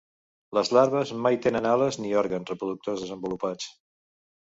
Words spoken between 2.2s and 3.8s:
òrgans reproductors desenvolupats.